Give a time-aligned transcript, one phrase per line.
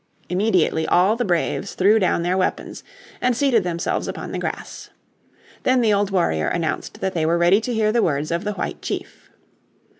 [0.29, 2.83] Immediately all the braves threw down their weapons,
[3.21, 4.89] and seated themselves upon the grass.
[5.61, 8.53] Then the old warrior announced that they were ready to hear the words of the
[8.53, 9.29] White Chief.